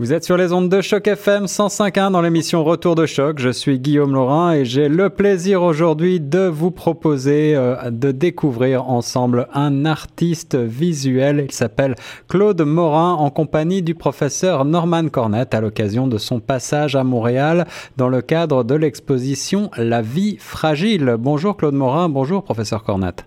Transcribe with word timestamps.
Vous 0.00 0.14
êtes 0.14 0.24
sur 0.24 0.38
les 0.38 0.54
ondes 0.54 0.70
de 0.70 0.80
Choc 0.80 1.08
FM 1.08 1.44
105.1 1.44 2.12
dans 2.12 2.22
l'émission 2.22 2.64
Retour 2.64 2.94
de 2.94 3.04
Choc. 3.04 3.38
Je 3.38 3.50
suis 3.50 3.78
Guillaume 3.78 4.14
Laurin 4.14 4.54
et 4.54 4.64
j'ai 4.64 4.88
le 4.88 5.10
plaisir 5.10 5.62
aujourd'hui 5.62 6.20
de 6.20 6.46
vous 6.46 6.70
proposer 6.70 7.54
euh, 7.54 7.90
de 7.90 8.10
découvrir 8.10 8.88
ensemble 8.88 9.46
un 9.52 9.84
artiste 9.84 10.54
visuel. 10.54 11.44
Il 11.44 11.52
s'appelle 11.52 11.96
Claude 12.28 12.62
Morin 12.62 13.12
en 13.12 13.28
compagnie 13.28 13.82
du 13.82 13.94
professeur 13.94 14.64
Norman 14.64 15.10
Cornette 15.10 15.52
à 15.52 15.60
l'occasion 15.60 16.06
de 16.06 16.16
son 16.16 16.40
passage 16.40 16.96
à 16.96 17.04
Montréal 17.04 17.66
dans 17.98 18.08
le 18.08 18.22
cadre 18.22 18.64
de 18.64 18.74
l'exposition 18.74 19.70
La 19.76 20.00
vie 20.00 20.38
fragile. 20.38 21.16
Bonjour 21.18 21.58
Claude 21.58 21.74
Morin, 21.74 22.08
bonjour 22.08 22.42
professeur 22.42 22.84
Cornette. 22.84 23.26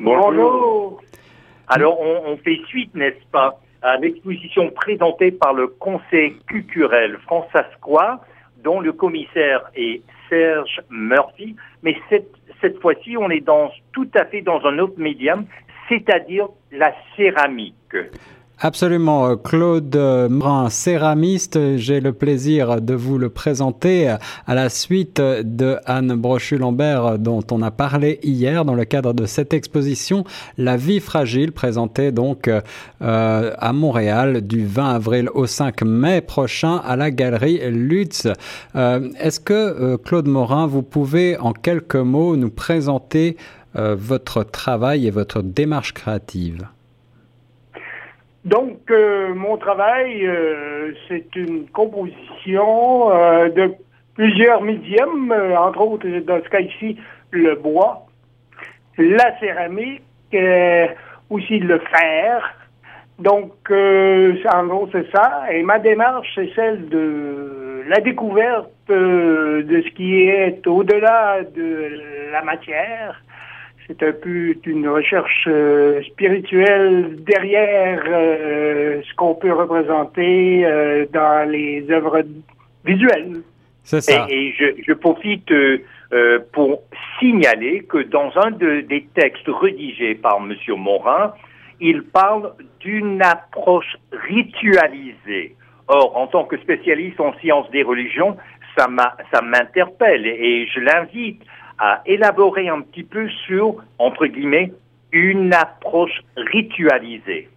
Bonjour. 0.00 1.00
Alors 1.68 2.00
on, 2.00 2.32
on 2.32 2.36
fait 2.38 2.58
suite, 2.66 2.92
n'est-ce 2.96 3.24
pas? 3.30 3.60
À 3.84 3.98
l'exposition 3.98 4.70
présentée 4.70 5.30
par 5.30 5.52
le 5.52 5.68
Conseil 5.68 6.36
culturel 6.46 7.18
françaiscois, 7.18 8.20
dont 8.62 8.80
le 8.80 8.92
commissaire 8.92 9.70
est 9.76 10.00
Serge 10.30 10.80
Murphy. 10.88 11.54
Mais 11.82 11.94
cette, 12.08 12.32
cette 12.62 12.80
fois-ci, 12.80 13.18
on 13.18 13.28
est 13.28 13.44
dans, 13.44 13.70
tout 13.92 14.08
à 14.14 14.24
fait 14.24 14.40
dans 14.40 14.64
un 14.64 14.78
autre 14.78 14.98
médium, 14.98 15.44
c'est-à-dire 15.90 16.48
la 16.72 16.94
céramique. 17.14 17.74
Absolument, 18.66 19.26
euh, 19.26 19.36
Claude 19.36 19.94
Morin, 20.30 20.70
céramiste, 20.70 21.76
j'ai 21.76 22.00
le 22.00 22.14
plaisir 22.14 22.80
de 22.80 22.94
vous 22.94 23.18
le 23.18 23.28
présenter 23.28 24.16
à 24.46 24.54
la 24.54 24.70
suite 24.70 25.20
de 25.20 25.76
Anne 25.84 26.14
Brochu-Lambert 26.14 27.18
dont 27.18 27.42
on 27.50 27.60
a 27.60 27.70
parlé 27.70 28.20
hier 28.22 28.64
dans 28.64 28.72
le 28.72 28.86
cadre 28.86 29.12
de 29.12 29.26
cette 29.26 29.52
exposition 29.52 30.24
La 30.56 30.78
vie 30.78 31.00
fragile 31.00 31.52
présentée 31.52 32.10
donc 32.10 32.48
euh, 32.48 33.52
à 33.58 33.72
Montréal 33.74 34.40
du 34.40 34.64
20 34.64 34.94
avril 34.94 35.28
au 35.34 35.44
5 35.46 35.82
mai 35.82 36.22
prochain 36.22 36.76
à 36.86 36.96
la 36.96 37.10
galerie 37.10 37.60
Lutz. 37.70 38.28
Euh, 38.76 39.10
est-ce 39.20 39.40
que 39.40 39.96
Claude 39.96 40.26
Morin, 40.26 40.66
vous 40.66 40.82
pouvez 40.82 41.36
en 41.36 41.52
quelques 41.52 41.96
mots 41.96 42.34
nous 42.34 42.48
présenter 42.48 43.36
votre 43.74 44.42
travail 44.42 45.06
et 45.06 45.10
votre 45.10 45.42
démarche 45.42 45.92
créative? 45.92 46.66
Donc, 48.44 48.90
euh, 48.90 49.32
mon 49.34 49.56
travail, 49.56 50.26
euh, 50.26 50.92
c'est 51.08 51.34
une 51.34 51.66
composition 51.68 53.10
euh, 53.10 53.48
de 53.48 53.74
plusieurs 54.14 54.60
médiums, 54.60 55.34
entre 55.58 55.80
autres, 55.80 56.06
dans 56.06 56.42
ce 56.44 56.48
cas 56.50 56.60
ici, 56.60 56.98
le 57.30 57.54
bois, 57.54 58.06
la 58.98 59.38
céramique, 59.40 60.02
aussi 61.30 61.58
le 61.58 61.78
fer. 61.78 62.54
Donc, 63.18 63.52
en 63.70 64.66
gros, 64.66 64.88
c'est 64.92 65.10
ça. 65.10 65.44
Et 65.50 65.62
ma 65.62 65.78
démarche, 65.78 66.28
c'est 66.34 66.50
celle 66.54 66.88
de 66.88 67.82
la 67.88 68.00
découverte 68.00 68.70
de 68.88 69.82
ce 69.84 69.90
qui 69.94 70.28
est 70.28 70.64
au-delà 70.66 71.42
de 71.42 72.30
la 72.30 72.42
matière, 72.42 73.20
c'est 73.86 74.02
un 74.02 74.12
peu 74.12 74.54
une 74.64 74.88
recherche 74.88 75.46
euh, 75.46 76.02
spirituelle 76.04 77.16
derrière 77.20 78.02
euh, 78.06 79.02
ce 79.02 79.14
qu'on 79.14 79.34
peut 79.34 79.52
représenter 79.52 80.64
euh, 80.64 81.06
dans 81.12 81.48
les 81.48 81.84
œuvres 81.90 82.22
visuelles. 82.84 83.42
C'est 83.82 84.00
ça. 84.00 84.26
Et, 84.30 84.54
je, 84.58 84.82
je, 84.86 84.92
profite 84.94 85.52
pour 86.52 86.82
signaler 87.18 87.82
que 87.82 87.98
dans 87.98 88.32
un 88.36 88.52
de, 88.52 88.80
des 88.80 89.06
textes 89.14 89.48
rédigés 89.48 90.14
par 90.14 90.38
M. 90.38 90.54
Morin, 90.78 91.34
il 91.80 92.02
parle 92.02 92.54
d'une 92.80 93.20
approche 93.20 93.96
ritualisée. 94.12 95.56
Or, 95.88 96.16
en 96.16 96.28
tant 96.28 96.44
que 96.44 96.56
spécialiste 96.58 97.20
en 97.20 97.34
sciences 97.40 97.70
des 97.72 97.82
religions, 97.82 98.38
ça 98.78 98.88
m'interpelle 99.42 100.26
et 100.26 100.66
je 100.66 100.80
l'invite 100.80 101.42
à 101.78 102.02
élaborer 102.06 102.68
un 102.68 102.80
petit 102.80 103.02
peu 103.02 103.28
sur, 103.46 103.76
entre 103.98 104.26
guillemets, 104.26 104.72
une 105.12 105.52
approche 105.54 106.22
ritualisée. 106.36 107.48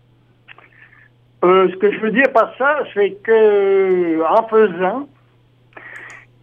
Euh, 1.44 1.69
ce 1.69 1.75
que 1.75 1.91
je 1.91 2.00
veux 2.00 2.11
dire 2.11 2.31
par 2.33 2.56
ça, 2.57 2.79
c'est 2.94 3.11
que 3.23 4.22
en 4.23 4.47
faisant, 4.47 5.07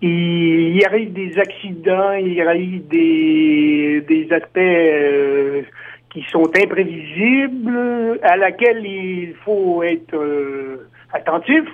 il 0.01 0.77
y 0.77 0.85
arrive 0.85 1.13
des 1.13 1.39
accidents, 1.39 2.13
il 2.13 2.35
y 2.35 2.41
arrive 2.41 2.87
des, 2.89 4.05
des 4.07 4.33
aspects 4.33 4.59
euh, 4.59 5.63
qui 6.11 6.23
sont 6.31 6.49
imprévisibles, 6.63 8.21
à 8.23 8.37
laquelle 8.37 8.85
il 8.85 9.35
faut 9.45 9.83
être 9.83 10.15
euh, 10.15 10.89
attentif 11.13 11.65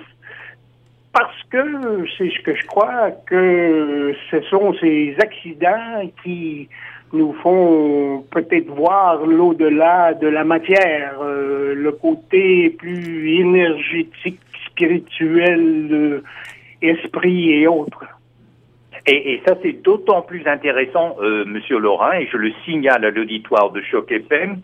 parce 1.13 1.43
que 1.49 2.05
c'est 2.17 2.29
ce 2.29 2.41
que 2.41 2.55
je 2.55 2.65
crois 2.67 3.11
que 3.25 4.13
ce 4.29 4.41
sont 4.43 4.73
ces 4.79 5.15
accidents 5.19 6.01
qui 6.23 6.69
nous 7.13 7.33
font 7.33 8.23
peut-être 8.31 8.67
voir 8.67 9.25
l'au-delà 9.25 10.13
de 10.13 10.27
la 10.27 10.45
matière, 10.45 11.19
euh, 11.21 11.73
le 11.75 11.91
côté 11.91 12.69
plus 12.69 13.39
énergétique, 13.39 14.39
spirituel, 14.67 16.23
esprit 16.81 17.51
et 17.51 17.67
autres. 17.67 18.05
Et, 19.07 19.41
ça, 19.45 19.55
c'est 19.63 19.81
d'autant 19.81 20.21
plus 20.21 20.45
intéressant, 20.47 21.17
euh, 21.21 21.43
Monsieur 21.45 21.79
Laurent, 21.79 22.13
et 22.13 22.27
je 22.31 22.37
le 22.37 22.53
signale 22.65 23.03
à 23.03 23.09
l'auditoire 23.09 23.71
de 23.71 23.81
Choc 23.81 24.11
FM, 24.11 24.61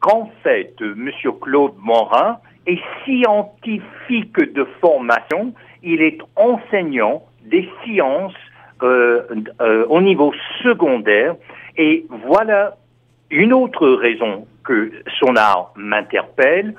qu'en 0.00 0.30
fait, 0.42 0.80
Monsieur 0.80 1.32
Claude 1.32 1.74
Morin 1.78 2.38
est 2.66 2.80
scientifique 3.04 4.38
de 4.54 4.64
formation 4.80 5.52
il 5.82 6.02
est 6.02 6.18
enseignant 6.36 7.24
des 7.44 7.68
sciences 7.82 8.34
euh, 8.82 9.22
euh, 9.60 9.86
au 9.88 10.00
niveau 10.00 10.32
secondaire. 10.62 11.36
Et 11.76 12.04
voilà 12.26 12.76
une 13.30 13.52
autre 13.52 13.88
raison 13.88 14.46
que 14.64 14.92
son 15.18 15.36
art 15.36 15.72
m'interpelle, 15.76 16.74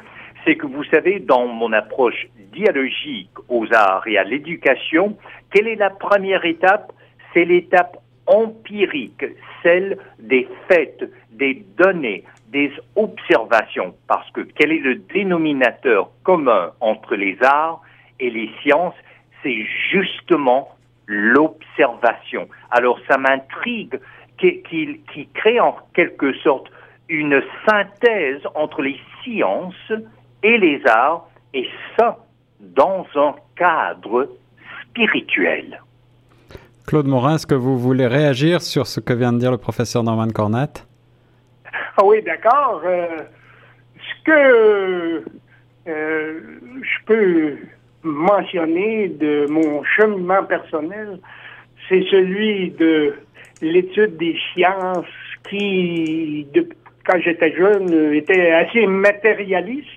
c'est 0.45 0.55
que 0.55 0.67
vous 0.67 0.83
savez, 0.85 1.19
dans 1.19 1.47
mon 1.47 1.71
approche 1.73 2.27
dialogique 2.51 3.31
aux 3.49 3.65
arts 3.73 4.07
et 4.07 4.17
à 4.17 4.23
l'éducation, 4.23 5.17
quelle 5.51 5.67
est 5.67 5.75
la 5.75 5.89
première 5.89 6.45
étape? 6.45 6.91
C'est 7.33 7.45
l'étape 7.45 7.97
empirique, 8.27 9.25
celle 9.63 9.97
des 10.19 10.47
faits, 10.67 11.09
des 11.31 11.65
données, 11.77 12.23
des 12.49 12.71
observations. 12.95 13.95
Parce 14.07 14.29
que 14.31 14.41
quel 14.41 14.71
est 14.71 14.79
le 14.79 14.95
dénominateur 14.95 16.11
commun 16.23 16.71
entre 16.79 17.15
les 17.15 17.37
arts 17.41 17.81
et 18.23 18.29
les 18.29 18.49
sciences, 18.61 18.95
c'est 19.43 19.65
justement 19.91 20.69
l'observation. 21.07 22.47
Alors 22.71 22.97
ça 23.09 23.17
m'intrigue 23.17 23.99
qu'il 24.37 24.99
crée 25.33 25.59
en 25.59 25.75
quelque 25.93 26.33
sorte 26.39 26.67
une 27.09 27.41
synthèse 27.67 28.41
entre 28.55 28.81
les 28.81 28.99
sciences 29.21 29.91
et 30.41 30.57
les 30.57 30.81
arts, 30.87 31.27
et 31.53 31.67
ça 31.97 32.17
dans 32.59 33.05
un 33.15 33.35
cadre 33.55 34.29
spirituel. 34.81 35.81
Claude 36.87 37.07
Morin, 37.07 37.35
est-ce 37.35 37.47
que 37.47 37.55
vous 37.55 37.77
voulez 37.77 38.07
réagir 38.07 38.61
sur 38.61 38.87
ce 38.87 38.99
que 38.99 39.13
vient 39.13 39.33
de 39.33 39.39
dire 39.39 39.51
le 39.51 39.57
professeur 39.57 40.03
Norman 40.03 40.27
Cornette 40.29 40.87
Ah 41.97 42.03
oui, 42.05 42.21
d'accord. 42.23 42.81
Euh, 42.85 43.19
ce 43.97 44.23
que 44.23 45.23
euh, 45.87 46.39
je 46.81 47.05
peux 47.05 47.57
mentionné 48.03 49.07
de 49.07 49.47
mon 49.49 49.83
cheminement 49.83 50.43
personnel, 50.43 51.19
c'est 51.89 52.03
celui 52.09 52.71
de 52.71 53.15
l'étude 53.61 54.17
des 54.17 54.37
sciences 54.53 55.05
qui, 55.49 56.47
quand 57.05 57.19
j'étais 57.19 57.55
jeune, 57.55 58.13
était 58.13 58.51
assez 58.51 58.85
matérialiste. 58.87 59.87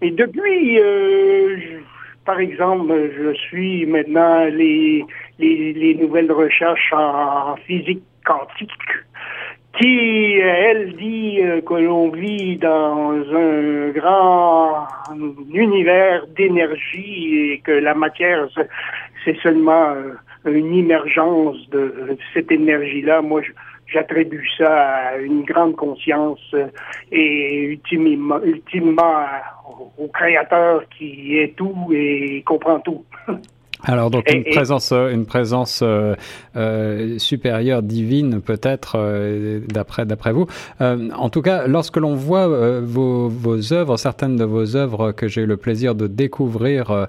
Et 0.00 0.10
depuis, 0.10 0.80
euh, 0.80 1.56
par 2.24 2.40
exemple, 2.40 2.92
je 3.16 3.32
suis 3.34 3.86
maintenant 3.86 4.44
les, 4.46 5.04
les, 5.38 5.94
nouvelles 5.94 6.32
recherches 6.32 6.92
en 6.92 7.56
physique 7.66 8.02
quantique 8.24 8.70
qui, 9.78 10.38
elle, 10.38 10.96
dit 10.96 11.40
euh, 11.40 11.60
que 11.62 11.74
l'on 11.74 12.10
vit 12.10 12.56
dans 12.56 13.12
un 13.12 13.88
grand 13.90 14.86
univers 15.52 16.26
d'énergie 16.36 17.52
et 17.52 17.58
que 17.64 17.72
la 17.72 17.94
matière, 17.94 18.48
c'est 19.24 19.36
seulement 19.38 19.94
euh, 19.94 20.12
une 20.44 20.74
émergence 20.74 21.56
de 21.70 22.16
cette 22.34 22.52
énergie-là. 22.52 23.22
Moi, 23.22 23.42
j'attribue 23.86 24.46
ça 24.58 24.88
à 24.88 25.16
une 25.16 25.42
grande 25.42 25.76
conscience 25.76 26.40
euh, 26.54 26.66
et 27.10 27.64
ultimement, 27.64 28.42
ultimement 28.42 29.24
au 29.98 30.08
Créateur 30.08 30.82
qui 30.96 31.38
est 31.38 31.56
tout 31.56 31.88
et 31.92 32.42
comprend 32.44 32.80
tout. 32.80 33.04
Alors 33.84 34.10
donc 34.10 34.30
une 34.32 34.44
présence, 34.44 34.92
euh, 34.92 35.10
une 35.12 35.26
présence 35.26 35.80
euh, 35.82 36.14
euh, 36.56 37.18
supérieure 37.18 37.82
divine 37.82 38.40
peut-être 38.40 38.94
euh, 38.96 39.60
d'après 39.68 40.06
d'après 40.06 40.32
vous. 40.32 40.46
En 40.80 41.30
tout 41.30 41.42
cas, 41.42 41.66
lorsque 41.66 41.96
l'on 41.96 42.14
voit 42.14 42.46
vos, 42.80 43.28
vos 43.28 43.72
œuvres, 43.72 43.96
certaines 43.96 44.36
de 44.36 44.44
vos 44.44 44.76
œuvres 44.76 45.12
que 45.12 45.28
j'ai 45.28 45.42
eu 45.42 45.46
le 45.46 45.56
plaisir 45.56 45.94
de 45.94 46.06
découvrir, 46.06 47.06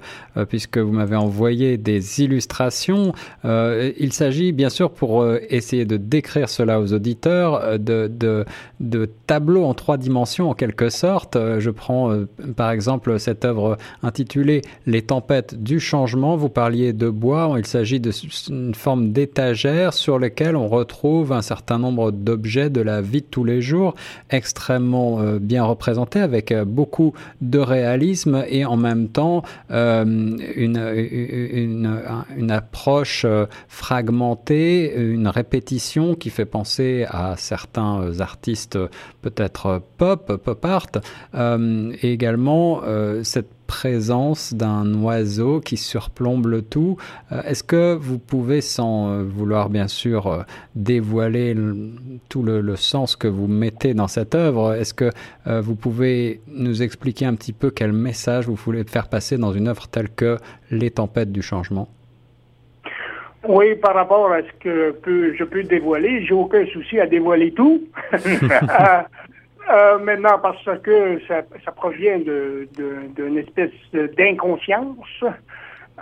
puisque 0.50 0.78
vous 0.78 0.92
m'avez 0.92 1.16
envoyé 1.16 1.78
des 1.78 2.22
illustrations, 2.22 3.14
il 3.44 4.14
s'agit 4.14 4.52
bien 4.52 4.70
sûr 4.70 4.92
pour 4.92 5.26
essayer 5.50 5.86
de 5.86 5.98
décrire 5.98 6.50
cela 6.50 6.80
aux 6.80 6.94
auditeurs 6.94 7.80
de, 7.80 8.08
de, 8.08 8.46
de 8.80 9.10
tableaux 9.28 9.66
en 9.66 9.74
trois 9.74 9.98
dimensions 9.98 10.50
en 10.50 10.54
quelque 10.54 10.90
sorte. 10.90 11.38
Je 11.60 11.70
prends 11.70 12.12
par 12.56 12.72
exemple 12.72 13.20
cette 13.20 13.46
œuvre 13.46 13.78
intitulée 14.04 14.62
Les 14.86 15.02
tempêtes 15.02 15.62
du 15.62 15.80
changement. 15.80 16.36
Vous 16.36 16.50
de 16.70 17.10
bois, 17.10 17.56
il 17.58 17.66
s'agit 17.66 18.00
d'une 18.00 18.74
forme 18.74 19.12
d'étagère 19.12 19.94
sur 19.94 20.18
lesquelles 20.18 20.56
on 20.56 20.68
retrouve 20.68 21.34
un 21.34 21.42
certain 21.42 21.78
nombre 21.78 22.12
d'objets 22.12 22.70
de 22.70 22.80
la 22.82 23.02
vie 23.02 23.22
de 23.22 23.28
tous 23.28 23.44
les 23.44 23.62
jours, 23.62 23.96
extrêmement 24.30 25.20
euh, 25.20 25.40
bien 25.40 25.64
représentés, 25.64 26.20
avec 26.20 26.52
euh, 26.52 26.64
beaucoup 26.64 27.14
de 27.42 27.60
réalisme 27.60 28.46
et 28.48 28.66
en 28.66 28.78
même 28.78 29.10
temps 29.10 29.44
euh, 29.72 30.04
une, 30.06 30.78
une, 30.96 32.02
une, 32.38 32.52
approche 32.52 33.26
fragmentée, 33.68 34.94
une 34.96 35.28
répétition 35.28 36.16
qui 36.16 36.30
fait 36.30 36.46
penser 36.46 37.06
à 37.10 37.36
certains 37.38 38.20
artistes 38.20 38.78
peut-être 39.22 39.82
pop, 39.98 40.38
pop 40.38 40.66
art, 40.66 40.88
et 41.34 42.12
également 42.12 42.82
cette 43.24 43.50
présence 43.74 44.54
d'un 44.54 44.94
oiseau 45.02 45.60
qui 45.60 45.78
surplombe 45.78 46.46
le 46.46 46.62
tout. 46.62 46.96
Euh, 47.32 47.42
est-ce 47.42 47.64
que 47.64 47.96
vous 47.96 48.20
pouvez, 48.20 48.62
sans 48.62 49.10
euh, 49.10 49.24
vouloir 49.24 49.72
bien 49.72 49.88
sûr 49.88 50.28
euh, 50.28 50.44
dévoiler 50.76 51.56
tout 52.30 52.44
le, 52.44 52.76
sens 52.76 53.16
que 53.16 53.28
vous 53.28 53.48
mettez 53.48 53.96
dans 53.96 54.08
cette 54.08 54.36
œuvre, 54.36 54.74
est-ce 54.74 54.94
que 54.94 55.10
vous 55.46 55.76
pouvez 55.76 56.42
nous 56.48 56.82
expliquer 56.82 57.26
un 57.26 57.36
petit 57.36 57.54
peu 57.54 57.70
quel 57.70 57.94
message 57.94 58.46
vous 58.48 58.56
voulez 58.56 58.84
faire 58.84 59.08
passer 59.08 59.38
dans 59.38 59.54
une 59.54 59.68
œuvre 59.68 59.88
telle 59.88 60.10
que 60.10 60.38
Les 60.72 60.92
tempêtes 60.92 61.32
du 61.32 61.42
changement? 61.42 61.88
Oui, 63.48 63.76
par 63.76 63.94
rapport 63.96 64.32
à 64.32 64.42
ce 64.42 64.54
que 64.60 65.36
je 65.38 65.44
peux 65.44 65.64
dévoiler, 65.64 66.26
j'ai 66.26 66.34
aucun 66.34 66.66
souci 66.68 67.00
à 67.00 67.06
dévoiler 67.06 67.52
tout. 67.52 67.82
Euh, 69.72 69.98
maintenant, 70.00 70.40
parce 70.40 70.64
que 70.82 71.20
ça, 71.28 71.42
ça 71.64 71.72
provient 71.72 72.20
d'une 72.20 73.38
espèce 73.38 73.72
d'inconscience. 74.18 75.24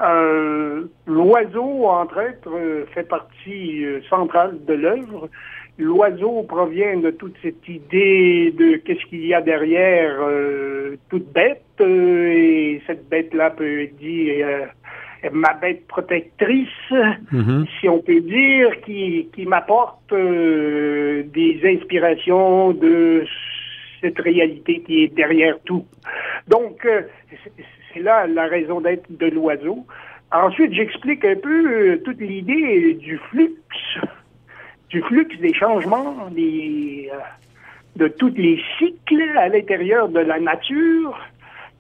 Euh, 0.02 0.86
L'oiseau, 1.06 1.86
entre 1.86 2.22
autres, 2.22 2.86
fait 2.94 3.08
partie 3.08 3.86
euh, 3.86 4.02
centrale 4.10 4.64
de 4.66 4.74
l'œuvre. 4.74 5.30
L'oiseau 5.78 6.44
provient 6.44 6.98
de 6.98 7.12
toute 7.12 7.36
cette 7.42 7.68
idée 7.68 8.54
de 8.58 8.78
qu'est-ce 8.78 9.06
qu'il 9.08 9.26
y 9.26 9.34
a 9.34 9.42
derrière 9.42 10.18
euh, 10.22 10.96
toute 11.10 11.32
bête, 11.34 11.64
euh, 11.82 12.32
et 12.32 12.82
cette 12.88 13.08
bête-là 13.10 13.52
peut 13.52 13.88
dire 14.00 14.70
ma 15.32 15.54
bête 15.54 15.86
protectrice, 15.88 16.68
mm-hmm. 16.92 17.68
si 17.80 17.90
on 17.90 18.00
peut 18.00 18.22
dire, 18.22 18.82
qui, 18.82 19.30
qui 19.34 19.46
m'apporte 19.46 20.12
euh, 20.14 21.24
des 21.34 21.62
inspirations 21.64 22.72
de 22.72 23.24
cette 24.02 24.20
réalité 24.20 24.82
qui 24.82 25.04
est 25.04 25.16
derrière 25.16 25.60
tout. 25.66 25.86
Donc, 26.48 26.86
euh, 26.86 27.04
c'est 27.94 28.02
là 28.02 28.28
la 28.28 28.48
raison 28.48 28.82
d'être 28.82 29.06
de 29.10 29.28
l'oiseau. 29.28 29.86
Ensuite, 30.32 30.74
j'explique 30.74 31.26
un 31.26 31.36
peu 31.36 31.68
euh, 31.68 31.98
toute 32.04 32.20
l'idée 32.20 32.94
du 32.94 33.18
flux, 33.18 33.54
du 34.90 35.02
flux 35.02 35.28
des 35.40 35.54
changements, 35.54 36.30
des, 36.32 37.10
euh, 37.14 37.18
de 37.98 38.08
tous 38.08 38.34
les 38.36 38.62
cycles 38.78 39.38
à 39.38 39.50
l'intérieur 39.50 40.08
de 40.10 40.20
la 40.20 40.40
nature. 40.40 41.18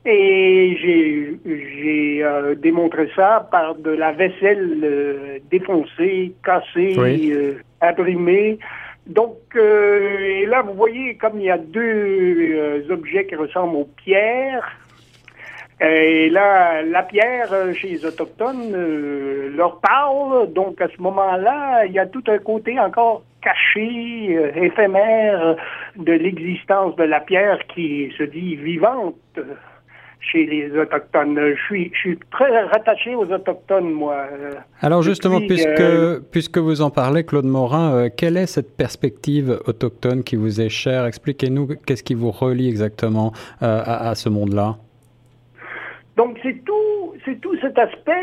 Et 0.05 0.77
j'ai 0.81 1.37
j'ai 1.45 2.25
démontré 2.57 3.09
ça 3.15 3.47
par 3.51 3.75
de 3.75 3.91
la 3.91 4.11
vaisselle 4.11 5.41
défoncée, 5.51 6.33
cassée, 6.43 6.95
oui. 6.97 7.33
imprimée, 7.81 8.57
donc, 9.07 9.37
euh, 9.55 10.19
et 10.19 10.45
là, 10.45 10.61
vous 10.61 10.73
voyez, 10.73 11.15
comme 11.15 11.39
il 11.39 11.45
y 11.45 11.51
a 11.51 11.57
deux 11.57 11.81
euh, 11.81 12.81
objets 12.91 13.25
qui 13.25 13.35
ressemblent 13.35 13.75
aux 13.75 13.89
pierres, 13.97 14.77
et 15.81 16.29
là, 16.29 16.83
la 16.83 17.01
pierre 17.01 17.51
euh, 17.51 17.73
chez 17.73 17.89
les 17.89 18.05
Autochtones 18.05 18.71
euh, 18.75 19.49
leur 19.55 19.79
parle, 19.79 20.53
donc 20.53 20.79
à 20.79 20.87
ce 20.95 21.01
moment-là, 21.01 21.85
il 21.85 21.93
y 21.93 21.99
a 21.99 22.05
tout 22.05 22.23
un 22.27 22.37
côté 22.37 22.79
encore 22.79 23.23
caché, 23.41 24.37
euh, 24.37 24.51
éphémère 24.53 25.55
de 25.95 26.13
l'existence 26.13 26.95
de 26.97 27.03
la 27.03 27.19
pierre 27.19 27.57
qui 27.73 28.13
se 28.15 28.23
dit 28.23 28.55
vivante 28.57 29.15
chez 30.21 30.45
les 30.45 30.71
Autochtones. 30.77 31.37
Je 31.37 31.61
suis, 31.63 31.91
je 31.93 31.99
suis 31.99 32.19
très 32.31 32.63
rattaché 32.65 33.15
aux 33.15 33.25
Autochtones, 33.25 33.91
moi. 33.91 34.27
Alors 34.81 35.01
justement, 35.01 35.39
puisque, 35.39 35.67
euh, 35.67 36.19
puisque 36.31 36.57
vous 36.57 36.81
en 36.81 36.89
parlez, 36.89 37.23
Claude 37.23 37.45
Morin, 37.45 37.93
euh, 37.93 38.09
quelle 38.15 38.37
est 38.37 38.45
cette 38.45 38.77
perspective 38.77 39.59
autochtone 39.65 40.23
qui 40.23 40.35
vous 40.35 40.61
est 40.61 40.69
chère? 40.69 41.05
Expliquez-nous 41.05 41.69
qu'est-ce 41.85 42.03
qui 42.03 42.13
vous 42.13 42.31
relie 42.31 42.69
exactement 42.69 43.33
euh, 43.63 43.81
à, 43.83 44.09
à, 44.09 44.15
ce 44.15 44.29
monde-là. 44.29 44.77
Donc 46.17 46.37
c'est 46.43 46.63
tout, 46.63 47.15
c'est 47.25 47.41
tout 47.41 47.57
cet 47.61 47.77
aspect 47.79 48.21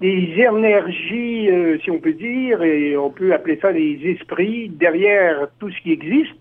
des 0.00 0.34
énergies, 0.36 1.50
euh, 1.50 1.78
si 1.82 1.90
on 1.90 1.98
peut 1.98 2.12
dire, 2.12 2.62
et 2.62 2.96
on 2.96 3.10
peut 3.10 3.32
appeler 3.32 3.58
ça 3.60 3.72
des 3.72 3.98
esprits 4.04 4.68
derrière 4.68 5.48
tout 5.58 5.70
ce 5.70 5.80
qui 5.80 5.92
existe, 5.92 6.38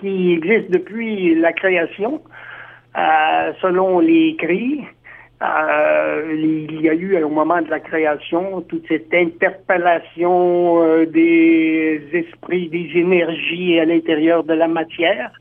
qui 0.00 0.32
existe 0.32 0.70
depuis 0.70 1.34
la 1.34 1.52
création. 1.52 2.22
Euh, 2.96 3.52
selon 3.60 4.00
les 4.00 4.36
cris, 4.36 4.84
euh, 5.42 6.34
il 6.36 6.80
y 6.82 6.88
a 6.88 6.94
eu 6.94 7.20
au 7.22 7.28
moment 7.28 7.60
de 7.62 7.70
la 7.70 7.80
création 7.80 8.60
toute 8.62 8.86
cette 8.86 9.12
interpellation 9.12 10.82
euh, 10.82 11.06
des 11.06 12.00
esprits, 12.12 12.68
des 12.68 12.90
énergies 12.94 13.80
à 13.80 13.84
l'intérieur 13.84 14.44
de 14.44 14.54
la 14.54 14.68
matière. 14.68 15.32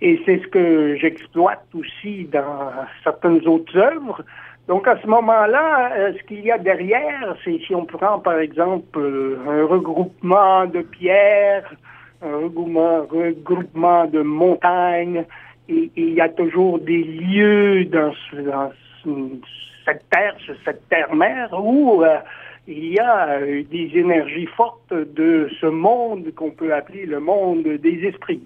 Et 0.00 0.20
c'est 0.24 0.40
ce 0.42 0.46
que 0.46 0.96
j'exploite 0.96 1.66
aussi 1.74 2.24
dans 2.32 2.70
certaines 3.02 3.46
autres 3.46 3.76
œuvres. 3.76 4.22
Donc 4.68 4.88
à 4.88 4.98
ce 5.02 5.06
moment-là, 5.06 5.92
euh, 5.92 6.12
ce 6.18 6.22
qu'il 6.24 6.44
y 6.44 6.50
a 6.50 6.58
derrière, 6.58 7.36
c'est 7.44 7.58
si 7.66 7.74
on 7.74 7.84
prend 7.84 8.18
par 8.20 8.38
exemple 8.38 8.98
un 9.48 9.64
regroupement 9.66 10.66
de 10.66 10.80
pierres, 10.80 11.74
un 12.22 12.36
regroupement, 12.36 13.06
regroupement 13.10 14.06
de 14.06 14.22
montagnes, 14.22 15.24
il 15.68 16.14
y 16.14 16.20
a 16.20 16.28
toujours 16.28 16.78
des 16.78 17.02
lieux 17.02 17.84
dans, 17.86 18.12
cette 19.84 20.08
terre, 20.10 20.36
cette 20.64 20.88
terre-mère, 20.88 21.48
où 21.52 22.02
euh, 22.02 22.18
il 22.66 22.92
y 22.92 22.98
a 22.98 23.38
euh, 23.38 23.62
des 23.70 23.90
énergies 23.94 24.46
fortes 24.46 24.92
de 24.92 25.48
ce 25.60 25.66
monde 25.66 26.32
qu'on 26.34 26.50
peut 26.50 26.74
appeler 26.74 27.06
le 27.06 27.20
monde 27.20 27.62
des 27.62 28.04
esprits. 28.04 28.42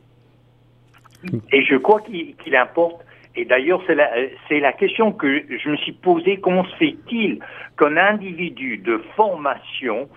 Et 1.52 1.62
je 1.64 1.76
crois 1.76 2.00
qu'il 2.00 2.56
importe, 2.56 3.04
et 3.36 3.44
d'ailleurs 3.44 3.82
c'est 3.86 4.60
la, 4.60 4.72
question 4.72 5.12
que 5.12 5.42
je 5.50 5.68
me 5.68 5.76
suis 5.76 5.92
posée, 5.92 6.38
comment 6.38 6.64
se 6.64 6.76
fait-il 6.76 7.40
qu'un 7.78 7.96
individu 7.96 8.78
de 8.78 8.98
formation 9.16 10.08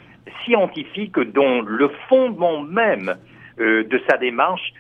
scientifique 0.46 1.20
dont 1.20 1.62
le 1.62 1.90
fondement 2.08 2.62
même 2.62 3.16
euh, 3.60 3.84
de 3.84 4.02
sa 4.10 4.18
démarche, 4.18 4.74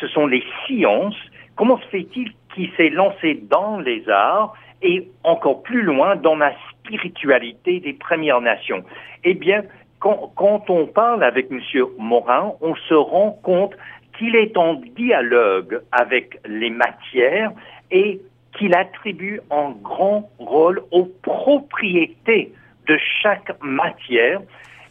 ce 0.00 0.06
sont 0.06 0.26
les 0.28 0.44
sciences, 0.64 1.16
Comment 1.56 1.78
se 1.78 1.86
fait-il 1.86 2.32
qu'il 2.54 2.70
s'est 2.76 2.90
lancé 2.90 3.40
dans 3.48 3.78
les 3.78 4.08
arts 4.08 4.54
et 4.82 5.08
encore 5.22 5.62
plus 5.62 5.82
loin 5.82 6.16
dans 6.16 6.36
la 6.36 6.52
spiritualité 6.70 7.80
des 7.80 7.92
Premières 7.92 8.40
Nations? 8.40 8.84
Eh 9.22 9.34
bien, 9.34 9.62
quand, 10.00 10.68
on 10.68 10.86
parle 10.86 11.24
avec 11.24 11.50
M. 11.50 11.60
Morin, 11.98 12.52
on 12.60 12.74
se 12.74 12.94
rend 12.94 13.30
compte 13.42 13.74
qu'il 14.18 14.36
est 14.36 14.56
en 14.56 14.74
dialogue 14.74 15.80
avec 15.92 16.38
les 16.46 16.70
matières 16.70 17.52
et 17.90 18.20
qu'il 18.56 18.74
attribue 18.74 19.40
un 19.50 19.70
grand 19.82 20.30
rôle 20.38 20.82
aux 20.90 21.06
propriétés 21.22 22.52
de 22.86 22.98
chaque 23.22 23.50
matière. 23.62 24.40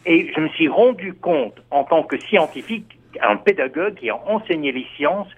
Et 0.04 0.32
je 0.34 0.40
me 0.40 0.48
suis 0.48 0.68
rendu 0.68 1.14
compte, 1.14 1.62
en 1.70 1.84
tant 1.84 2.02
que 2.02 2.18
scientifique, 2.18 2.98
un 3.22 3.36
pédagogue 3.36 3.94
qui 3.94 4.10
a 4.10 4.16
enseigné 4.26 4.72
les 4.72 4.86
sciences, 4.96 5.28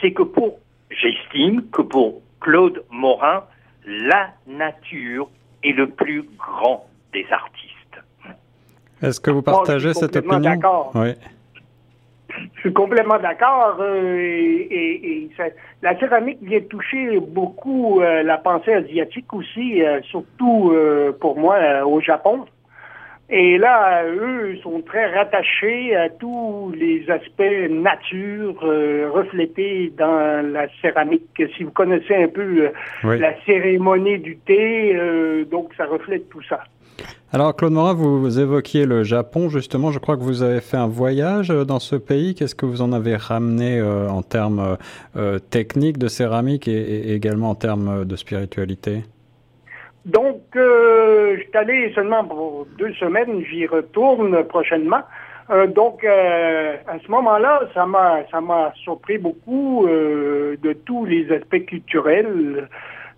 c'est 0.00 0.12
que 0.12 0.22
pour 0.22 0.58
J'estime 1.00 1.68
que 1.70 1.82
pour 1.82 2.22
Claude 2.40 2.84
Morin, 2.90 3.44
la 3.86 4.30
nature 4.46 5.28
est 5.62 5.72
le 5.72 5.88
plus 5.88 6.24
grand 6.38 6.86
des 7.12 7.26
artistes. 7.30 7.74
Est-ce 9.02 9.20
que 9.20 9.30
vous 9.30 9.42
partagez 9.42 9.92
cette 9.94 10.16
opinion? 10.16 10.60
Oui. 10.94 11.14
Je 12.54 12.60
suis 12.60 12.72
complètement 12.72 13.18
d'accord. 13.18 13.76
Euh, 13.80 14.16
et, 14.70 15.30
la 15.82 15.98
céramique 15.98 16.38
vient 16.42 16.60
toucher 16.62 17.20
beaucoup 17.20 18.00
euh, 18.00 18.22
la 18.22 18.38
pensée 18.38 18.72
asiatique 18.72 19.32
aussi, 19.32 19.82
euh, 19.82 20.00
surtout 20.02 20.74
pour 21.20 21.38
moi 21.38 21.84
au 21.84 22.00
Japon. 22.00 22.46
Et 23.36 23.58
là, 23.58 24.04
eux 24.04 24.56
sont 24.62 24.80
très 24.82 25.12
rattachés 25.12 25.96
à 25.96 26.08
tous 26.08 26.72
les 26.78 27.04
aspects 27.10 27.42
nature 27.68 28.60
reflétés 29.12 29.92
dans 29.98 30.52
la 30.52 30.68
céramique. 30.80 31.42
Si 31.56 31.64
vous 31.64 31.72
connaissez 31.72 32.14
un 32.14 32.28
peu 32.28 32.70
la 33.02 33.34
cérémonie 33.44 34.20
du 34.20 34.36
thé, 34.36 34.96
donc 35.50 35.72
ça 35.76 35.86
reflète 35.86 36.28
tout 36.28 36.42
ça. 36.48 36.60
Alors 37.34 37.56
Claude 37.56 37.72
Morin, 37.72 37.94
vous, 37.94 38.38
évoquiez 38.38 38.86
le 38.86 39.02
Japon 39.02 39.48
justement. 39.48 39.90
Je 39.90 39.98
crois 39.98 40.16
que 40.16 40.22
vous 40.22 40.42
avez 40.42 40.60
fait 40.60 40.76
un 40.76 40.86
voyage 40.86 41.50
euh, 41.50 41.64
dans 41.64 41.80
ce 41.80 41.96
pays. 41.96 42.36
Qu'est-ce 42.36 42.54
que 42.54 42.64
vous 42.64 42.80
en 42.80 42.92
avez 42.92 43.16
ramené 43.16 43.80
euh, 43.80 44.08
en 44.08 44.22
termes 44.22 44.76
euh, 45.16 45.40
techniques 45.40 45.98
de 45.98 46.06
céramique 46.06 46.68
et, 46.68 47.12
également 47.12 47.50
en 47.50 47.56
termes 47.56 48.04
de 48.04 48.14
spiritualité? 48.14 49.02
Donc, 50.04 50.42
je 50.54 51.40
suis 51.40 51.56
allé 51.56 51.92
seulement 51.94 52.24
pour 52.24 52.66
deux 52.78 52.92
semaines. 52.94 53.42
J'y 53.50 53.66
retourne 53.66 54.44
prochainement. 54.44 55.02
donc, 55.68 56.04
à 56.04 56.98
ce 56.98 57.10
moment-là, 57.10 57.62
ça 57.72 57.86
m'a 57.86 58.18
ça 58.30 58.40
m'a 58.40 58.72
surpris 58.76 59.16
beaucoup 59.16 59.86
de 59.88 60.72
tous 60.84 61.06
les 61.06 61.32
aspects 61.32 61.64
culturels. 61.64 62.68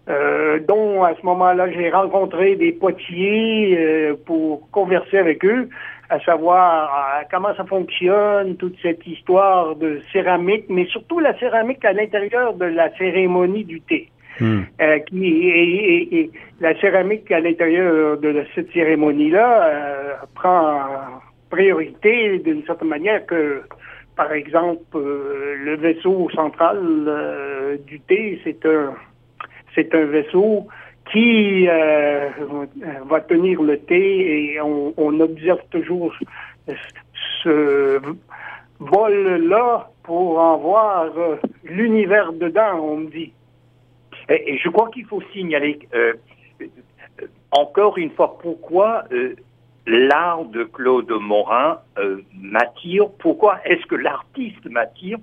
Euh, 0.09 0.61
dont 0.61 1.02
à 1.02 1.16
ce 1.16 1.26
moment-là 1.26 1.69
j'ai 1.73 1.90
rencontré 1.90 2.55
des 2.55 2.71
potiers 2.71 3.76
euh, 3.76 4.14
pour 4.25 4.71
converser 4.71 5.19
avec 5.19 5.45
eux, 5.45 5.69
à 6.11 6.21
savoir 6.21 6.85
euh, 6.85 7.25
comment 7.28 7.52
ça 7.57 7.64
fonctionne, 7.64 8.57
toute 8.57 8.76
cette 8.83 9.05
histoire 9.05 9.75
de 9.75 10.00
céramique, 10.12 10.66
mais 10.69 10.87
surtout 10.87 11.19
la 11.19 11.37
céramique 11.40 11.85
à 11.85 11.93
l'intérieur 11.93 12.55
de 12.55 12.66
la 12.66 12.97
cérémonie 12.97 13.64
du 13.64 13.81
thé. 13.81 14.09
Hmm. 14.38 14.62
qui 15.07 15.49
et, 15.49 16.31
la 16.61 16.78
céramique 16.81 17.31
à 17.33 17.40
l'intérieur 17.40 18.19
de 18.19 18.45
cette 18.55 18.71
cérémonie-là 18.73 20.19
prend 20.35 20.81
priorité 21.49 22.38
d'une 22.40 22.62
certaine 22.64 22.88
manière 22.88 23.25
que, 23.25 23.62
par 24.14 24.33
exemple, 24.33 24.99
le 24.99 25.76
vaisseau 25.76 26.28
central 26.35 27.78
du 27.87 28.00
thé, 28.00 28.40
c'est 28.45 28.66
un 28.66 28.95
c'est 29.76 29.95
un 29.95 30.07
vaisseau 30.07 30.66
qui 31.12 31.69
euh, 31.69 32.28
va 33.09 33.21
tenir 33.21 33.62
le 33.62 33.78
thé 33.78 34.55
et 34.55 34.61
on, 34.61 35.21
observe 35.21 35.61
toujours 35.71 36.12
ce 37.43 38.00
vol-là 38.81 39.90
pour 40.02 40.38
en 40.38 40.57
voir 40.59 41.07
euh, 41.16 41.37
l'univers 41.64 42.33
dedans, 42.33 42.81
on 42.81 42.97
me 42.99 43.11
dit. 43.11 43.33
Et, 44.28 44.59
je 44.59 44.68
crois 44.68 44.90
qu'il 44.90 45.04
faut 45.06 45.23
signaler 45.33 45.78
euh, 45.95 46.14
encore 47.50 47.99
une 47.99 48.11
fois 48.11 48.38
pourquoi 48.38 49.04
l'art 49.87 50.45
de 50.47 50.64
Claude 50.64 51.11
Morin 51.11 51.78
m'attire. 52.35 53.09
Pourquoi 53.18 53.61
est-ce 53.64 53.87
que 53.87 53.95
l'artiste 53.95 54.64
m'attire? 54.68 55.18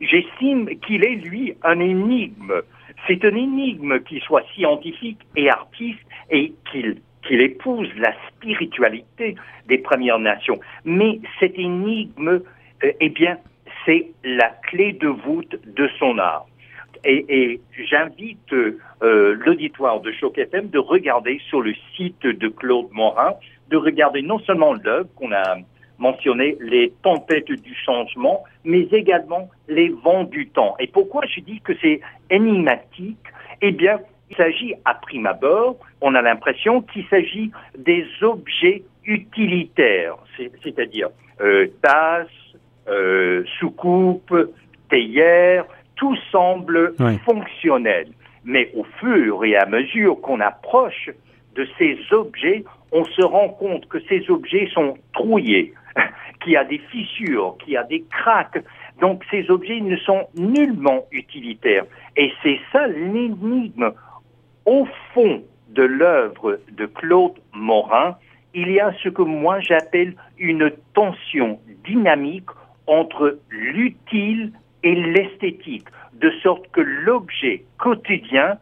J'estime 0.00 0.68
qu'il 0.80 1.04
est, 1.04 1.16
lui, 1.16 1.54
un 1.62 1.78
énigme. 1.78 2.62
C'est 3.06 3.22
une 3.22 3.36
énigme 3.36 4.00
qu'il 4.00 4.20
soit 4.22 4.44
scientifique 4.54 5.20
et 5.36 5.48
artiste 5.48 6.00
et 6.30 6.52
qu'il 6.70 7.00
qu'il 7.28 7.40
épouse 7.40 7.88
la 7.96 8.12
spiritualité 8.28 9.36
des 9.66 9.78
Premières 9.78 10.18
Nations. 10.18 10.58
Mais 10.84 11.20
cette 11.38 11.58
énigme, 11.58 12.40
euh, 12.84 12.92
eh 13.00 13.08
bien, 13.10 13.38
c'est 13.84 14.08
la 14.24 14.48
clé 14.68 14.92
de 14.92 15.08
voûte 15.08 15.56
de 15.66 15.88
son 15.98 16.18
art. 16.18 16.46
Et, 17.04 17.60
j'invite 17.88 18.52
euh, 18.52 19.34
l'auditoire 19.38 20.00
de 20.00 20.12
Choc 20.12 20.36
FM 20.38 20.68
de 20.68 20.78
regarder 20.78 21.40
sur 21.48 21.60
le 21.60 21.74
site 21.96 22.26
de 22.26 22.48
Claude 22.48 22.88
Morin, 22.92 23.34
de 23.70 23.76
regarder 23.76 24.22
non 24.22 24.38
seulement 24.40 24.74
l'œuvre 24.74 25.08
qu'on 25.14 25.32
a 25.32 25.58
mentionné 25.98 26.56
les 26.60 26.92
tempêtes 27.02 27.50
du 27.50 27.74
changement, 27.74 28.44
mais 28.64 28.82
également 28.92 29.48
les 29.68 29.88
vents 29.88 30.24
du 30.24 30.48
temps. 30.48 30.76
Et 30.78 30.86
pourquoi 30.86 31.22
je 31.26 31.40
dis 31.40 31.60
que 31.60 31.72
c'est 31.80 32.00
énigmatique? 32.30 33.18
Eh 33.60 33.72
bien, 33.72 33.98
il 34.30 34.36
s'agit 34.36 34.74
à 34.84 34.94
prime 34.94 35.26
abord, 35.26 35.76
on 36.00 36.14
a 36.14 36.22
l'impression 36.22 36.82
qu'il 36.82 37.04
s'agit 37.06 37.50
des 37.76 38.06
objets 38.22 38.82
utilitaires, 39.04 40.16
c'est-à-dire 40.62 41.08
euh, 41.40 41.66
tasses, 41.82 42.28
euh, 42.88 43.44
soucoupes, 43.58 44.34
théières, 44.90 45.66
tout 45.98 46.16
semble 46.32 46.94
fonctionnel. 47.24 48.08
Mais 48.44 48.70
au 48.74 48.84
fur 48.98 49.44
et 49.44 49.56
à 49.56 49.66
mesure 49.66 50.20
qu'on 50.20 50.40
approche 50.40 51.10
de 51.54 51.68
ces 51.76 51.98
objets, 52.12 52.64
on 52.92 53.04
se 53.04 53.22
rend 53.22 53.50
compte 53.50 53.86
que 53.88 53.98
ces 54.08 54.30
objets 54.30 54.70
sont 54.72 54.96
trouillés, 55.12 55.74
qui 56.42 56.56
a 56.56 56.64
des 56.64 56.78
fissures, 56.90 57.56
qui 57.64 57.76
a 57.76 57.82
des 57.84 58.04
craques. 58.10 58.62
Donc 59.00 59.22
ces 59.30 59.50
objets 59.50 59.80
ne 59.80 59.96
sont 59.96 60.26
nullement 60.36 61.04
utilitaires. 61.12 61.84
Et 62.16 62.32
c'est 62.42 62.60
ça 62.72 62.86
l'énigme. 62.86 63.92
Au 64.64 64.86
fond 65.12 65.42
de 65.68 65.82
l'œuvre 65.82 66.60
de 66.72 66.86
Claude 66.86 67.34
Morin, 67.52 68.16
il 68.54 68.70
y 68.70 68.80
a 68.80 68.92
ce 69.02 69.08
que 69.08 69.22
moi 69.22 69.60
j'appelle 69.60 70.14
une 70.38 70.70
tension 70.94 71.60
dynamique 71.84 72.48
entre 72.86 73.38
l'utile 73.50 74.52
et 74.82 74.94
l'esthétique, 74.94 75.86
de 76.14 76.30
sorte 76.42 76.70
que 76.72 76.80
l'objet 76.80 77.64
quotidien 77.78 78.58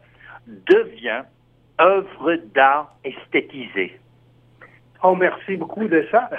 devient 0.47 1.23
œuvre 1.79 2.35
d'art 2.53 2.95
esthétisée. 3.03 3.97
Oh, 5.03 5.15
merci 5.15 5.57
beaucoup 5.57 5.87
de 5.87 6.05
ça. 6.11 6.29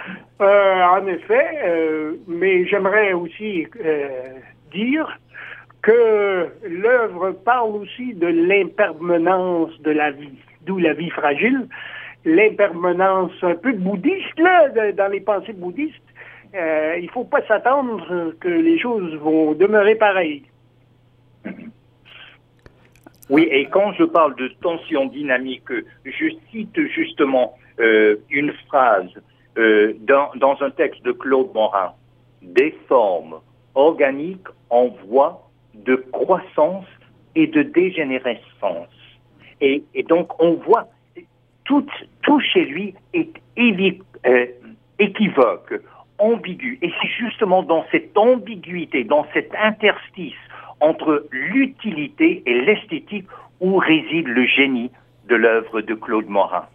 Euh, 0.41 0.83
en 0.83 1.07
effet, 1.07 1.61
euh, 1.65 2.17
mais 2.27 2.67
j'aimerais 2.67 3.13
aussi 3.13 3.67
euh, 3.85 4.09
dire 4.73 5.19
que 5.83 6.49
l'œuvre 6.69 7.31
parle 7.31 7.77
aussi 7.77 8.15
de 8.15 8.27
l'impermanence 8.27 9.81
de 9.83 9.93
la 9.93 10.11
vie, 10.11 10.39
d'où 10.67 10.79
la 10.79 10.93
vie 10.93 11.11
fragile, 11.11 11.69
l'impermanence 12.25 13.33
un 13.43 13.55
peu 13.55 13.73
bouddhiste, 13.73 14.39
là, 14.39 14.69
dans 14.93 15.11
les 15.11 15.21
pensées 15.21 15.53
bouddhistes. 15.53 15.95
Il 16.55 17.05
ne 17.05 17.11
faut 17.11 17.25
pas 17.25 17.43
s'attendre 17.47 18.35
que 18.41 18.49
les 18.49 18.79
choses 18.79 19.15
vont 19.17 19.53
demeurer 19.53 19.95
pareilles. 19.95 20.45
Oui, 23.31 23.47
et 23.51 23.67
quand 23.67 23.93
je 23.93 24.05
parle 24.05 24.35
de 24.37 24.49
tension 24.61 25.07
dynamique, 25.07 25.71
je 26.05 26.27
cite 26.51 26.81
justement 26.89 27.55
euh, 27.79 28.17
une 28.31 28.53
phrase 28.67 29.11
euh, 29.59 29.93
dans, 30.01 30.31
dans, 30.37 30.57
un 30.63 30.71
texte 30.71 31.03
de 31.05 31.13
Claude 31.13 31.53
Morin. 31.53 31.93
Des 32.41 32.75
formes 32.89 33.41
organiques 33.75 34.49
en 34.71 34.89
voie 35.07 35.49
de 35.75 35.97
croissance 35.97 36.87
et 37.35 37.47
de 37.47 37.63
dégénérescence. 37.63 38.89
Et, 39.61 39.83
donc 40.09 40.41
on 40.43 40.55
voit 40.55 40.89
tout, 41.65 41.87
tout 42.23 42.41
chez 42.41 42.65
lui 42.65 42.95
est 43.13 43.31
euh, 43.59 44.47
équivoque, 44.99 45.75
ambigu. 46.19 46.79
Et 46.83 46.93
c'est 47.01 47.09
justement 47.09 47.63
dans 47.63 47.85
cette 47.91 48.17
ambiguïté, 48.17 49.05
dans 49.05 49.27
cet 49.33 49.55
interstice 49.55 50.35
entre 50.81 51.27
l'utilité 51.31 52.43
et 52.47 52.61
l'esthétique 52.61 53.27
où 53.61 53.77
réside 53.77 54.29
le 54.29 54.47
génie 54.47 54.91
de 55.29 55.37
l'œuvre 55.37 55.81
de 55.81 55.95
Claude 55.95 56.29
Morin. 56.29 56.67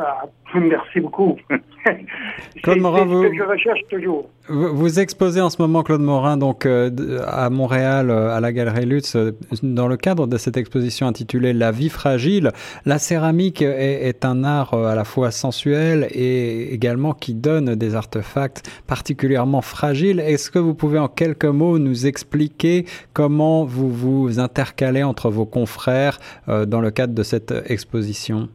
Ah, 0.00 0.22
merci 0.54 1.00
beaucoup. 1.00 1.36
Claude 2.62 2.78
Morin, 2.78 3.04
vous, 3.04 3.22
que 3.22 3.34
je 3.34 3.42
recherche 3.42 3.80
toujours. 3.90 4.28
Vous, 4.48 5.00
exposez 5.00 5.40
en 5.40 5.50
ce 5.50 5.60
moment, 5.60 5.82
Claude 5.82 6.02
Morin, 6.02 6.36
donc 6.36 6.66
euh, 6.66 6.90
à 7.26 7.50
Montréal, 7.50 8.10
euh, 8.10 8.34
à 8.34 8.40
la 8.40 8.52
Galerie 8.52 8.86
Lutz, 8.86 9.16
euh, 9.16 9.36
dans 9.64 9.88
le 9.88 9.96
cadre 9.96 10.28
de 10.28 10.38
cette 10.38 10.56
exposition 10.56 11.08
intitulée 11.08 11.52
La 11.52 11.72
vie 11.72 11.88
fragile. 11.88 12.52
La 12.84 12.98
céramique 13.00 13.60
est, 13.60 14.24
un 14.24 14.44
art 14.44 14.72
à 14.72 14.94
la 14.94 15.04
fois 15.04 15.32
sensuel 15.32 16.06
et 16.12 16.72
également 16.72 17.12
qui 17.12 17.34
donne 17.34 17.74
des 17.74 17.96
artefacts 17.96 18.70
particulièrement 18.86 19.62
fragiles. 19.62 20.20
Est-ce 20.20 20.52
que 20.52 20.60
vous 20.60 20.74
pouvez 20.74 21.00
en 21.00 21.08
quelques 21.08 21.44
mots 21.44 21.78
nous 21.80 22.06
expliquer 22.06 22.86
comment 23.14 23.64
vous 23.64 23.90
vous 23.90 24.38
intercalez 24.38 25.02
entre 25.02 25.30
vos 25.30 25.46
confrères 25.46 26.18
dans 26.46 26.80
le 26.80 26.90
cadre 26.90 27.14
de 27.14 27.22
cette 27.22 27.52
exposition? 27.66 28.48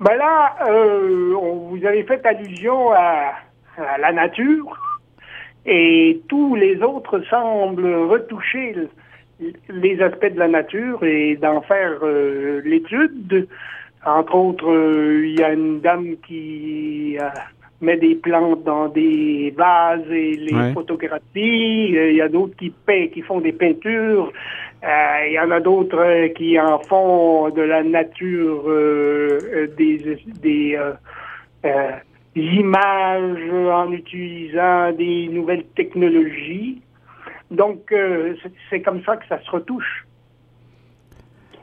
Ben 0.00 0.14
là, 0.16 0.56
euh, 0.68 1.34
vous 1.34 1.80
avez 1.86 2.02
fait 2.02 2.24
allusion 2.26 2.92
à, 2.92 3.32
la 3.98 4.12
nature 4.12 4.78
et 5.66 6.20
tous 6.28 6.54
les 6.54 6.82
autres 6.82 7.20
semblent 7.28 7.94
retoucher 7.94 8.74
les 9.68 10.00
aspects 10.00 10.32
de 10.32 10.38
la 10.38 10.48
nature 10.48 11.02
et 11.04 11.36
d'en 11.36 11.60
faire 11.60 11.98
euh, 12.02 12.62
l'étude. 12.64 13.48
Entre 14.04 14.34
autres, 14.34 14.70
euh, 14.70 15.26
il 15.26 15.38
y 15.38 15.42
a 15.42 15.52
une 15.52 15.80
dame 15.80 16.16
qui 16.26 17.18
mettent 17.80 18.00
des 18.00 18.14
plantes 18.14 18.64
dans 18.64 18.88
des 18.88 19.52
vases 19.56 20.10
et 20.10 20.36
les 20.36 20.72
photographies. 20.72 21.88
Il 21.88 22.14
y 22.14 22.22
a 22.22 22.28
d'autres 22.28 22.56
qui 22.56 22.70
peignent, 22.70 23.10
qui 23.10 23.22
font 23.22 23.40
des 23.40 23.52
peintures. 23.52 24.32
Il 25.26 25.32
y 25.32 25.40
en 25.40 25.50
a 25.50 25.60
d'autres 25.60 26.28
qui 26.34 26.58
en 26.58 26.78
font 26.78 27.50
de 27.50 27.62
la 27.62 27.82
nature 27.82 28.64
des, 29.76 30.18
des 30.42 30.78
images 32.34 33.50
en 33.50 33.92
utilisant 33.92 34.92
des 34.92 35.28
nouvelles 35.28 35.66
technologies. 35.74 36.80
Donc, 37.50 37.92
c'est 38.70 38.82
comme 38.82 39.02
ça 39.04 39.16
que 39.16 39.26
ça 39.26 39.40
se 39.42 39.50
retouche. 39.50 40.06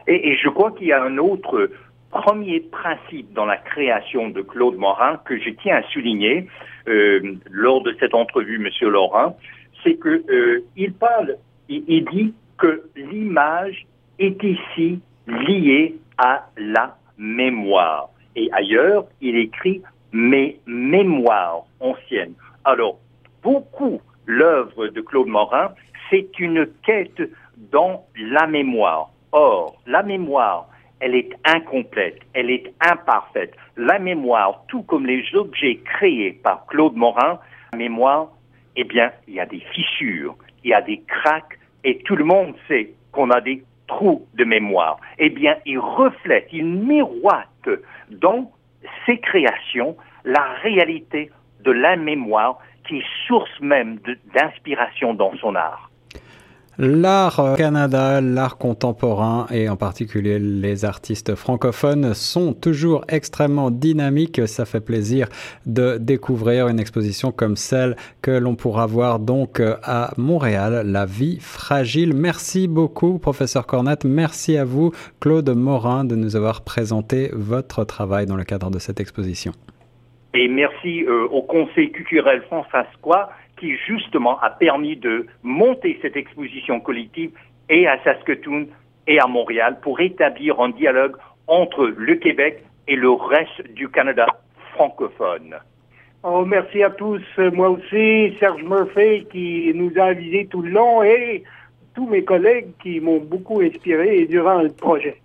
Et, 0.08 0.36
je 0.36 0.50
crois 0.50 0.72
qu'il 0.72 0.88
y 0.88 0.94
a 0.94 1.02
un 1.02 1.18
autre 1.18 1.70
premier 2.12 2.60
principe 2.60 3.34
dans 3.34 3.46
la 3.46 3.58
création 3.58 4.30
de 4.30 4.42
Claude 4.42 4.78
Morin 4.78 5.20
que 5.26 5.40
je 5.40 5.50
tiens 5.50 5.78
à 5.78 5.84
souligner 5.84 6.48
euh, 6.88 7.36
lors 7.50 7.82
de 7.82 7.96
cette 8.00 8.14
entrevue, 8.14 8.60
Monsieur 8.60 8.90
Laurent, 8.90 9.38
c'est 9.84 9.96
que 9.96 10.24
euh, 10.30 10.64
il 10.76 10.94
parle, 10.94 11.38
il, 11.70 12.06
dit 12.06 12.34
que 12.58 12.84
l'image 12.96 13.86
est 14.20 14.42
ici 14.44 15.00
liée 15.28 15.96
à 16.18 16.48
la 16.58 16.98
mémoire. 17.18 18.10
Et 18.36 18.50
ailleurs, 18.52 19.06
il 19.22 19.38
écrit 19.38 19.82
mes 20.12 20.60
mémoires 20.66 21.64
anciennes. 21.80 22.34
Alors, 22.64 23.00
beaucoup 23.42 24.02
l'œuvre 24.26 24.88
de 24.88 25.02
Claude 25.02 25.28
Morin, 25.28 25.74
c'est 26.10 26.40
une 26.40 26.68
quête 26.86 27.22
dans 27.72 28.06
la 28.16 28.48
mémoire. 28.48 29.10
Or, 29.32 29.82
la 29.88 30.04
mémoire, 30.04 30.68
elle 31.00 31.16
est 31.16 31.32
incomplète, 31.44 32.20
elle 32.34 32.50
est 32.50 32.74
imparfaite. 32.80 33.54
La 33.76 34.00
mémoire, 34.00 34.64
tout 34.68 34.84
comme 34.84 35.06
les 35.06 35.24
objets 35.34 35.80
créés 35.84 36.34
par 36.44 36.66
Claude 36.68 36.96
Morin, 36.96 37.40
la 37.74 37.78
mémoire, 37.78 38.30
eh 38.76 38.84
bien, 38.84 39.12
il 39.28 39.34
y 39.34 39.40
a 39.40 39.46
des 39.46 39.60
fissures, 39.60 40.36
il 40.64 40.70
y 40.70 40.74
a 40.74 40.82
des 40.82 41.02
craques, 41.02 41.60
et 41.84 42.00
tout 42.00 42.16
le 42.16 42.24
monde 42.24 42.56
sait 42.68 42.94
qu'on 43.12 43.30
a 43.30 43.42
des 43.42 43.64
trous 43.88 44.26
de 44.34 44.46
mémoire. 44.46 45.00
Eh 45.20 45.30
bien, 45.30 45.58
il 45.66 45.80
reflète, 45.80 46.48
il 46.52 46.66
miroite 46.66 47.70
dans 48.10 48.52
ses 49.06 49.20
créations 49.20 49.96
la 50.24 50.44
réalité 50.62 51.32
de 51.62 51.72
la 51.72 51.96
mémoire 51.96 52.60
qui 52.88 52.98
est 52.98 53.28
source 53.28 53.60
même 53.62 54.00
d'inspiration 54.34 55.14
dans 55.14 55.36
son 55.38 55.56
art. 55.56 55.90
L'art 56.80 57.54
Canada, 57.56 58.20
l'art 58.20 58.58
contemporain 58.58 59.46
et 59.52 59.70
en 59.70 59.76
particulier 59.76 60.40
les 60.40 60.86
artistes 60.86 61.36
francophones 61.36 62.16
sont 62.16 62.54
toujours 62.54 63.06
extrêmement 63.08 63.70
dynamiques. 63.70 64.48
Ça 64.48 64.66
fait 64.66 64.82
plaisir 64.82 65.28
de 65.68 65.98
découvrir 66.00 66.70
une 66.70 66.80
exposition 66.80 67.32
comme 67.32 67.58
celle 67.58 67.96
que 68.24 68.32
l'on 68.32 68.56
pourra 68.56 68.88
voir 68.88 69.20
donc 69.20 69.62
à 69.84 70.14
Montréal, 70.18 70.82
La 70.86 71.06
vie 71.06 71.38
fragile. 71.40 72.16
Merci 72.16 72.68
beaucoup, 72.68 73.20
professeur 73.20 73.68
Cornette. 73.68 74.04
Merci 74.04 74.58
à 74.58 74.66
vous, 74.66 74.92
Claude 75.20 75.50
Morin, 75.52 76.06
de 76.06 76.16
nous 76.16 76.36
avoir 76.36 76.64
présenté 76.64 77.30
votre 77.34 77.84
travail 77.84 78.26
dans 78.26 78.36
le 78.36 78.46
cadre 78.46 78.72
de 78.72 78.80
cette 78.80 79.00
exposition. 79.00 79.52
Et 80.34 80.48
merci 80.48 81.04
euh, 81.04 81.28
au 81.28 81.44
Conseil 81.44 81.92
culturel 81.92 82.42
françois 82.48 82.84
qui 83.64 83.78
justement 83.88 84.38
a 84.42 84.50
permis 84.50 84.98
de 84.98 85.26
monter 85.42 85.98
cette 86.02 86.18
exposition 86.18 86.82
collective 86.82 87.32
et 87.70 87.88
à 87.88 87.98
Saskatoon 88.04 88.68
et 89.08 89.20
à 89.20 89.28
Montréal 89.28 89.78
pour 89.82 90.02
établir 90.02 90.60
un 90.60 90.70
dialogue 90.70 91.16
entre 91.48 91.86
le 91.86 92.16
Québec 92.16 92.66
et 92.90 92.98
le 92.98 93.10
reste 93.12 93.74
du 93.74 93.88
Canada 93.88 94.26
francophone. 94.74 95.56
Oh, 96.24 96.44
merci 96.46 96.84
à 96.84 96.90
tous. 96.90 97.22
Moi 97.38 97.70
aussi, 97.70 98.36
Serge 98.38 98.64
Murphy 98.64 99.28
qui 99.32 99.72
nous 99.74 99.92
a 99.98 100.08
avisés 100.08 100.48
tout 100.52 100.62
le 100.62 100.72
long 100.72 101.02
et 101.02 101.46
tous 101.96 102.08
mes 102.08 102.26
collègues 102.26 102.72
qui 102.82 103.00
m'ont 103.00 103.20
beaucoup 103.20 103.62
inspiré 103.62 104.26
durant 104.26 104.62
le 104.62 104.72
projet. 104.72 105.22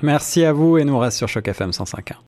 Merci 0.00 0.46
à 0.46 0.54
vous 0.54 0.78
et 0.78 0.84
nous 0.84 0.98
reste 0.98 1.18
sur 1.18 1.28
Choc 1.28 1.46
FM 1.46 1.70
105.1. 1.70 2.14